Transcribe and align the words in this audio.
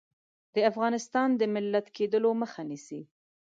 د 0.53 0.55
افغانستان 0.69 1.29
د 1.39 1.41
ملت 1.55 1.85
کېدلو 1.95 2.29
مخه 2.41 2.61
نیسي. 2.69 3.01